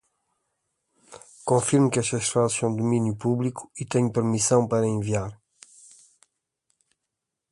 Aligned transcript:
Confirmo 1.49 1.91
que 1.91 2.01
estas 2.05 2.25
frases 2.31 2.57
são 2.59 2.69
de 2.73 2.77
domínio 2.81 3.15
público 3.23 3.61
e 3.81 3.91
tenho 3.93 4.11
permissão 4.15 4.61
para 4.71 4.87
enviar 4.97 5.31